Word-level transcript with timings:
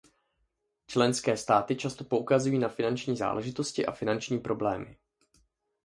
Členské 0.87 1.37
státy 1.37 1.75
často 1.75 2.03
poukazují 2.03 2.59
na 2.59 2.69
finanční 2.69 3.17
záležitosti 3.17 3.85
a 3.85 3.91
finanční 3.91 4.39
problémy. 4.39 4.97